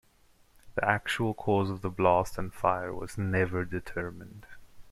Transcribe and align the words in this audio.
The 0.73 0.83
actual 0.83 1.35
cause 1.35 1.69
of 1.69 1.81
the 1.83 1.91
blast 1.91 2.39
and 2.39 2.51
fire 2.51 2.91
was 2.91 3.19
never 3.19 3.63
determined. 3.63 4.47